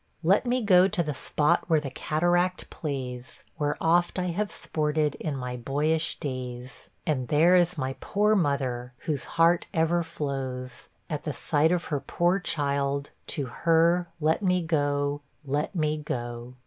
Let 0.23 0.47
me 0.47 0.63
go 0.63 0.87
to 0.87 1.03
the 1.03 1.13
spot 1.13 1.65
where 1.69 1.79
the 1.79 1.91
cateract 1.91 2.71
plays, 2.71 3.43
Where 3.57 3.77
oft 3.79 4.17
I 4.17 4.29
have 4.29 4.51
sported 4.51 5.13
in 5.19 5.35
my 5.35 5.55
boyish 5.57 6.17
days; 6.17 6.89
And 7.05 7.27
there 7.27 7.55
is 7.55 7.77
my 7.77 7.95
poor 7.99 8.35
mother, 8.35 8.93
whose 9.05 9.25
heart 9.37 9.67
ever 9.75 10.01
flows, 10.01 10.89
At 11.07 11.21
the 11.23 11.33
sight 11.33 11.71
of 11.71 11.83
her 11.93 11.99
poor 11.99 12.39
child, 12.39 13.11
to 13.27 13.45
her 13.45 14.07
let 14.19 14.41
me 14.41 14.63
go, 14.63 15.21
let 15.45 15.75
me 15.75 15.97
go! 15.97 16.55